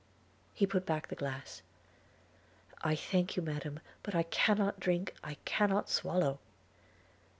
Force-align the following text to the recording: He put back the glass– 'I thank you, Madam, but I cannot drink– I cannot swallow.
He 0.55 0.65
put 0.65 0.83
back 0.83 1.09
the 1.09 1.15
glass– 1.15 1.61
'I 2.83 2.95
thank 2.95 3.35
you, 3.37 3.43
Madam, 3.43 3.81
but 4.01 4.15
I 4.15 4.23
cannot 4.23 4.79
drink– 4.79 5.13
I 5.23 5.35
cannot 5.45 5.91
swallow. 5.91 6.39